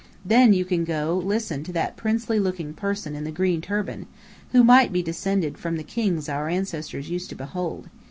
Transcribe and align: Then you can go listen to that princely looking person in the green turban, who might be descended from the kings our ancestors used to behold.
Then 0.25 0.51
you 0.51 0.65
can 0.65 0.83
go 0.83 1.21
listen 1.23 1.63
to 1.63 1.71
that 1.73 1.95
princely 1.95 2.39
looking 2.39 2.73
person 2.73 3.13
in 3.13 3.23
the 3.23 3.29
green 3.29 3.61
turban, 3.61 4.07
who 4.51 4.63
might 4.63 4.91
be 4.91 5.03
descended 5.03 5.59
from 5.59 5.77
the 5.77 5.83
kings 5.83 6.27
our 6.27 6.49
ancestors 6.49 7.11
used 7.11 7.29
to 7.29 7.35
behold. 7.35 7.87